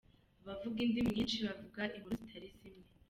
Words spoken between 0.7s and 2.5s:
indimi nyinshi bavuga inkuru zitari